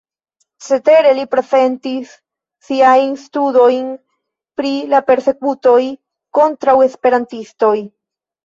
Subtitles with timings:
[0.67, 2.13] Cetere li prezentis
[2.69, 3.85] siajn studojn
[4.61, 5.79] pri la persekutoj
[6.41, 7.75] kontraŭ esperantistoj.